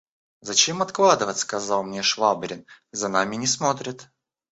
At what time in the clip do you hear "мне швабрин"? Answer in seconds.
1.83-2.65